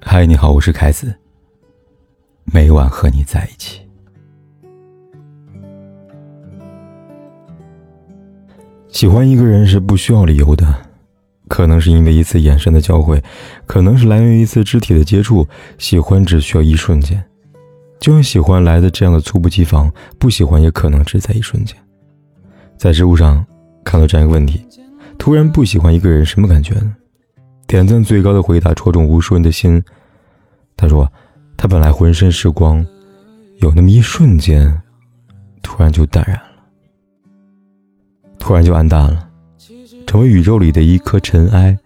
[0.00, 1.14] 嗨，你好，我是凯子。
[2.44, 3.80] 每晚和你在一起。
[8.88, 10.74] 喜欢一个人是不需要理由的，
[11.48, 13.22] 可能是因为一次眼神的交汇，
[13.66, 15.46] 可能是来源于一次肢体的接触。
[15.76, 17.22] 喜欢只需要一瞬间，
[17.98, 21.76] 就像喜欢来的这样的猝不及防，不喜欢也可能只在一瞬间。
[22.78, 23.44] 在知乎上
[23.84, 24.64] 看到这样一个问题：
[25.18, 26.94] 突然不喜欢一个人，什么感觉呢？
[27.66, 29.82] 点赞最高的回答戳中无数人的心。
[30.76, 31.10] 他说
[31.56, 32.84] ：“他本来浑身是光，
[33.58, 34.80] 有那么一瞬间，
[35.62, 36.44] 突然就淡然了，
[38.38, 39.28] 突然就暗淡了，
[40.06, 41.76] 成为宇宙里的一颗尘埃。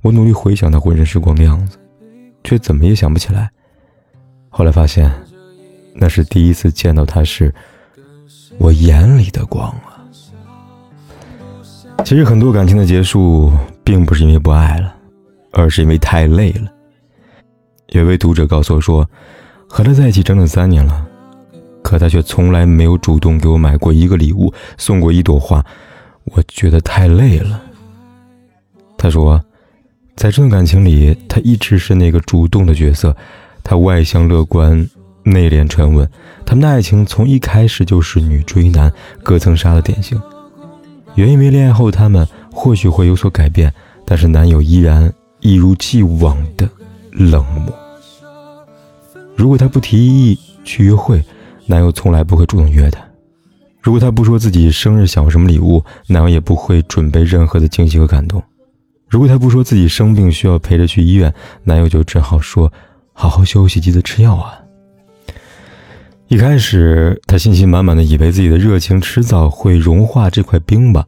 [0.00, 1.76] 我努力回想他浑身是光的样子，
[2.44, 3.50] 却怎么也想不起来。
[4.48, 5.12] 后来发现，
[5.94, 7.52] 那是第一次见到他时，
[8.56, 10.00] 我眼里的光啊。
[12.04, 13.52] 其实很多感情的结束，
[13.84, 14.94] 并不是因为不爱了。”
[15.62, 16.72] 而是因为太累了。
[17.90, 19.08] 有位读者告诉我说，
[19.66, 21.06] 和他在一起整整三年了，
[21.82, 25.64] 可他却从来没有主动给我买过一个礼物，送过一朵花。
[26.24, 27.62] 我觉得太累了。
[28.98, 29.42] 他说，
[30.16, 33.16] 在这段感情里，他一直是那个主动的角色。
[33.64, 34.88] 他外向乐观、
[35.22, 36.08] 内敛沉稳，
[36.44, 38.90] 他们的爱情从一开始就是女追男、
[39.22, 40.20] 隔层纱的典型。
[41.14, 43.72] 原以为恋爱后他们或许会有所改变，
[44.04, 45.12] 但是男友依然。
[45.40, 46.68] 一如既往的
[47.12, 47.72] 冷漠。
[49.36, 51.24] 如果他不提议去约会，
[51.66, 53.00] 男友从来不会主动约她；
[53.80, 58.40] 如果他不说自己生日想要什么礼物，男友也不会准备任何的惊喜和感动；
[59.08, 62.72] 如果他不说自己生病需要陪着去医院，男友就只好说
[63.14, 64.58] ：“好好休息，记得吃药啊。”
[66.26, 71.06] 一开始，他信心满满的以为自己的热情迟早会融化这块冰吧，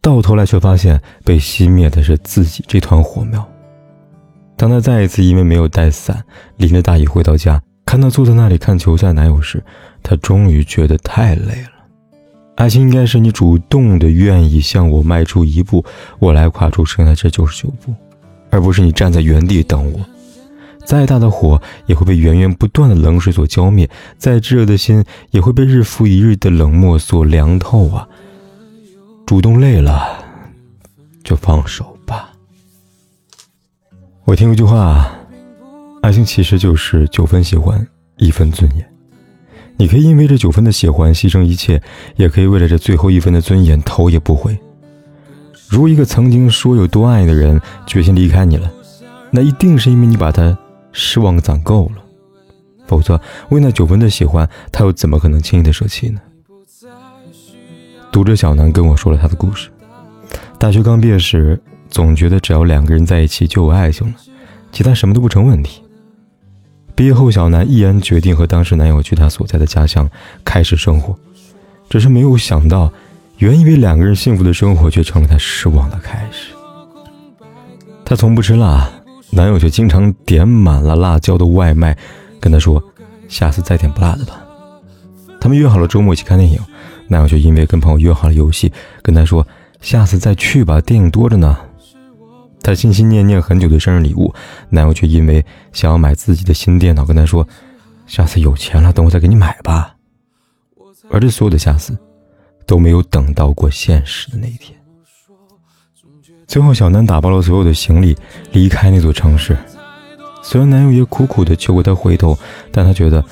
[0.00, 3.48] 到头来却发现被熄灭的是自己这团火苗。
[4.62, 6.22] 当他再一次因为没有带伞，
[6.56, 9.60] 淋着大雨回到家，看到坐在那里看球赛男友时，
[10.04, 11.70] 他终于觉得太累了。
[12.54, 15.84] 爱情应该是你主动的愿意向我迈出一步，
[16.20, 17.92] 我来跨出剩下这九十九步，
[18.50, 19.98] 而不是你站在原地等我。
[20.84, 28.06] 再大的火也会被源源不断的冷水所浇灭，再炙热的心也会被日复一日的冷漠所凉透啊！
[29.26, 30.24] 主动累了，
[31.24, 31.91] 就放手。
[34.32, 35.12] 我听过一句话，
[36.00, 38.94] 爱情其实就是九分喜欢，一分尊严。
[39.76, 41.82] 你可以因为这九分的喜欢牺牲一切，
[42.16, 44.58] 也可以为了这最后一分的尊严头也不回。
[45.68, 48.72] 如果一个曾经说有多爱你的人决心离开你了，
[49.30, 50.56] 那一定是因为你把他
[50.92, 52.02] 失望攒够了，
[52.86, 53.20] 否则
[53.50, 56.18] 为那九分的喜欢，他又怎么可能轻易的舍弃呢？
[58.10, 59.68] 读者小南跟我说了他的故事，
[60.58, 61.62] 大学刚毕业时。
[61.92, 64.14] 总觉得只要两个人在一起就有爱情了，
[64.72, 65.82] 其他什么都不成问题。
[66.94, 70.08] 毕业后，小南毅然决定和当时男友去他所在的家乡
[70.42, 71.14] 开始生活，
[71.90, 72.90] 只是没有想到，
[73.36, 76.54] 原以为两个人幸福的生活，却成了他失望的开始。
[78.06, 78.90] 他从不吃辣，
[79.30, 81.94] 男友却经常点满了辣椒的外卖，
[82.40, 82.82] 跟他说
[83.28, 84.42] ：“下次再点不辣的吧。”
[85.38, 86.58] 他们约好了周末一起看电影，
[87.08, 88.72] 男友却因为跟朋友约好了游戏，
[89.02, 89.46] 跟他说
[89.82, 91.58] ：“下次再去吧，电影多着呢。”
[92.62, 94.32] 她心心念念很久的生日礼物，
[94.70, 97.46] 男友却因为想要买自己的新电脑，跟她说
[98.06, 99.96] ：“下次有钱了，等我再给你买吧。”
[101.10, 101.98] 而这所有的下次，
[102.64, 104.78] 都没有等到过现实的那一天。
[106.46, 108.16] 最后，小南打包了所有的行李，
[108.52, 109.56] 离开那座城市。
[110.42, 112.38] 虽然男友也苦苦的求过她回头，
[112.70, 113.24] 但她觉得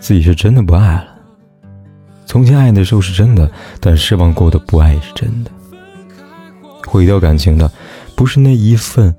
[0.00, 1.14] 自己是真的不爱了。
[2.24, 3.50] 从前爱的时候是真的，
[3.80, 5.50] 但失望过的不爱也是真的。
[6.86, 7.70] 毁掉感情的。
[8.18, 9.14] 不是那一份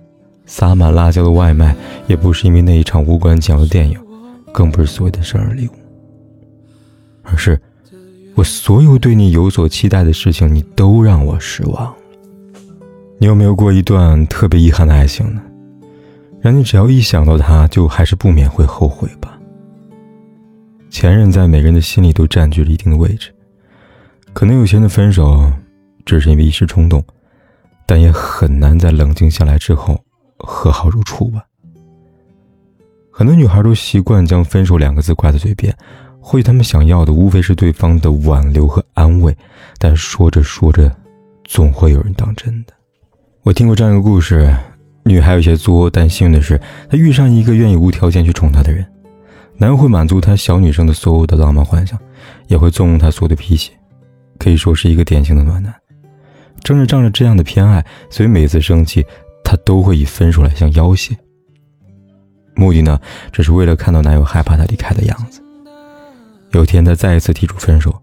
[0.45, 1.73] 撒满辣椒的外卖，
[2.07, 3.97] 也不是因为那一场无关紧要的电影，
[4.51, 5.71] 更不是所谓的生日礼物，
[7.23, 7.57] 而是
[8.35, 11.95] 我所有对你有所期待的事情，你都让我失望。
[13.19, 15.41] 你有没有过一段特别遗憾的爱情呢？
[16.41, 19.39] 让你只要一想到他，就还是不免会后悔吧？
[20.89, 23.33] 前任在每个人的心里都占据了一定的位置，
[24.33, 25.49] 可能有些人的分手，
[26.05, 27.01] 只是因为一时冲动。
[27.89, 29.99] 但也很难在冷静下来之后
[30.37, 31.43] 和好如初吧。
[33.11, 35.75] 很多女孩都习惯将“分手”两个字挂在嘴边，
[36.19, 39.35] 或许她们想要的无非是对方的挽留和安慰，
[39.79, 40.95] 但说着说着，
[41.45, 42.73] 总会有人当真的。
[43.41, 44.55] 我听过这样一个故事：
[45.03, 46.61] 女孩有些作，但幸运的是，
[46.91, 48.85] 她遇上一个愿意无条件去宠她的人。
[49.57, 51.97] 男人会满足她小女生的所有的浪漫幻想，
[52.45, 53.71] 也会纵容她所有的脾气，
[54.37, 55.73] 可以说是一个典型的暖男。
[56.63, 59.05] 正是仗着这样的偏爱，所以每次生气，
[59.43, 61.17] 他都会以分手来相要挟。
[62.55, 62.99] 目的呢，
[63.31, 65.41] 只是为了看到男友害怕她离开的样子。
[66.51, 67.95] 有天，她再一次提出分手，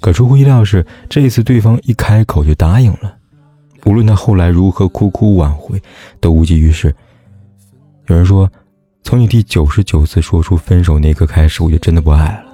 [0.00, 3.16] 可出乎意料的是，这一次对方一开口就答应了。
[3.84, 5.80] 无论她后来如何苦苦挽回，
[6.20, 6.94] 都无济于事。
[8.06, 8.50] 有人说，
[9.04, 12.44] 从你第九十九次说出分手那刻开始，我就真的不爱了。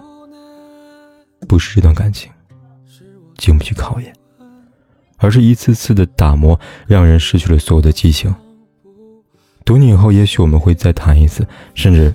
[1.49, 2.31] 不是这段感情
[3.39, 4.13] 经不起考验，
[5.17, 8.35] 而是一次次的打磨，让人失去了所有的激情。
[9.65, 12.13] 读你以后，也许我们会再谈一次，甚至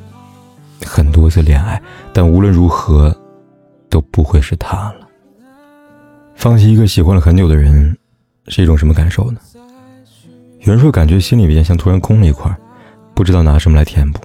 [0.86, 1.82] 很多次恋爱，
[2.14, 3.16] 但无论如何，
[3.90, 5.08] 都不会是他了。
[6.36, 7.98] 放弃一个喜欢了很久的人，
[8.48, 9.40] 是一种什么感受呢？
[10.62, 12.56] 有人说，感觉心里边像突然空了一块，
[13.14, 14.22] 不知道拿什么来填补。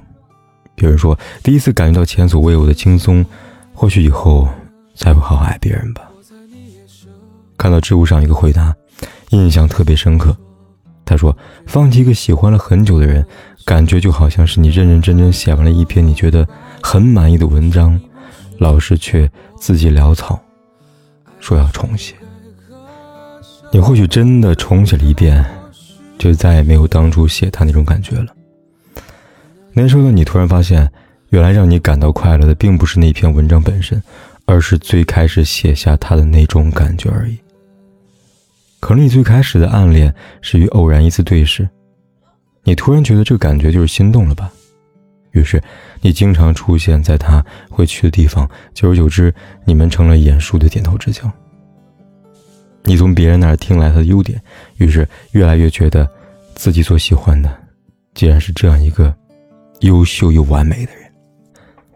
[0.76, 3.25] 有人说，第一次感觉到前所未有的轻松，
[3.73, 4.46] 或许以后
[4.94, 6.02] 才会好好爱别人吧。
[7.56, 8.75] 看到知乎上一个回答，
[9.31, 10.37] 印象特别深刻。
[11.05, 11.37] 他说
[11.67, 13.25] ：“放弃一个喜欢了很久的人，
[13.64, 16.44] 感觉就好像是你认认真真写完了一篇你觉得
[16.82, 17.99] 很满意的文章，
[18.58, 20.41] 老师却字迹潦草，
[21.38, 22.14] 说要重写。
[23.73, 25.44] 你或许真的重写了一遍，
[26.19, 28.26] 就再也没有当初写他那种感觉了。
[29.73, 30.91] 那时候的你突然发现，
[31.29, 34.02] 原来让你感到快乐的，并不是那篇文章本身，
[34.44, 37.38] 而是最开始写下他的那种感觉而已。”
[38.87, 41.69] 可能你最开始的暗恋是与偶然一次对视，
[42.62, 44.49] 你突然觉得这感觉就是心动了吧？
[45.33, 45.61] 于是
[46.00, 49.35] 你经常出现在他会去的地方，久而久之，
[49.65, 51.29] 你们成了眼熟的点头之交。
[52.85, 54.41] 你从别人那儿听来他的优点，
[54.77, 56.09] 于是越来越觉得
[56.55, 57.53] 自己所喜欢的，
[58.15, 59.12] 竟然是这样一个
[59.81, 61.11] 优秀又完美的人。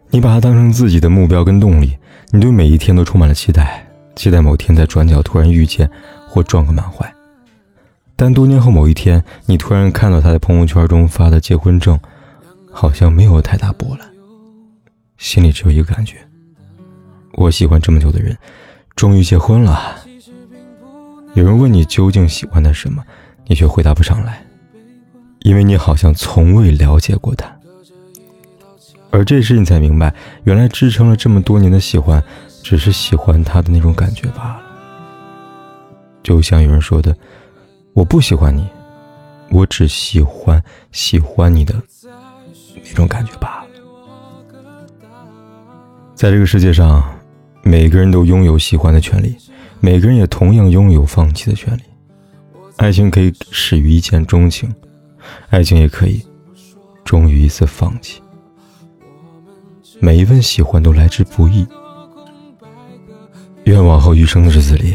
[0.09, 1.97] 你把他当成自己的目标跟动力，
[2.33, 5.89] 你对每一天都充满了期待，期待某天在转角突然遇见。
[6.31, 7.12] 或撞个满怀，
[8.15, 11.99] 但多年后某一天，你突然看到他在朋友圈中发的结婚证，
[12.71, 14.09] 好像没有太大波澜，
[15.19, 16.19] 心里只有一个感觉：
[17.32, 18.38] 我喜欢这么久的人，
[18.94, 19.97] 终于结婚了。
[21.35, 23.03] 有人问你究竟喜欢他什么，
[23.49, 24.41] 你却回答不上来，
[25.41, 27.50] 因为你好像从未了解过他。
[29.11, 32.23] 而这时你才明白，原来支撑了这么多年的喜欢，
[32.62, 34.69] 只是喜欢他的那种感觉罢了。
[36.31, 37.12] 就像有人说的，
[37.93, 38.65] 我不喜欢你，
[39.50, 40.62] 我只喜欢
[40.93, 41.75] 喜欢你的
[42.85, 43.67] 那种感觉罢了。
[46.15, 47.03] 在这个世界上，
[47.65, 49.35] 每个人都拥有喜欢的权利，
[49.81, 51.82] 每个人也同样拥有放弃的权利。
[52.77, 54.73] 爱情可以始于一见钟情，
[55.49, 56.25] 爱情也可以
[57.05, 58.23] 终于一次放弃。
[59.99, 61.67] 每一份喜欢都来之不易，
[63.65, 64.94] 愿往后余生的日子里。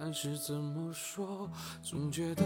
[0.00, 1.50] 但是怎么说，
[1.82, 2.44] 总觉得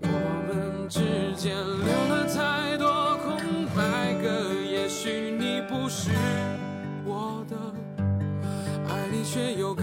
[0.00, 0.06] 我
[0.46, 1.00] 们之
[1.36, 3.66] 间留了太多空。
[3.74, 6.10] 白格，也许你不是
[7.04, 7.56] 我的，
[8.88, 9.82] 爱你却又该